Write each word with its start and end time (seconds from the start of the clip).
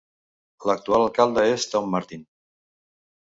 L'actual 0.69 1.03
alcalde 1.07 1.45
és 1.57 1.67
Tom 1.73 1.93
Martin. 1.97 2.23